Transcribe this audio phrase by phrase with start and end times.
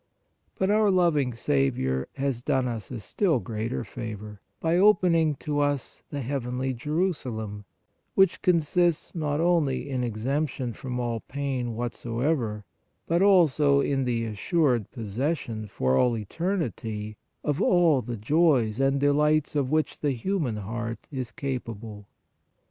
[0.57, 6.01] But our loving Saviour has done us a still greater favor, by opening to us
[6.09, 7.65] the heavenly Jerusalem,
[8.15, 12.65] which consists not only in exemption from all pain whatsoever,
[13.05, 19.55] but also in the assured possession for all eternity of all the joys and delights
[19.55, 22.07] of which the human heart is capable.